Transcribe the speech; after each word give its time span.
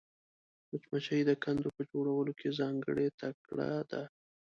مچمچۍ 0.69 1.21
د 1.25 1.31
کندو 1.43 1.69
په 1.77 1.81
جوړولو 1.91 2.31
کې 2.39 2.55
ځانګړې 2.59 3.07
تکړه 3.21 3.71
ده 3.91 4.03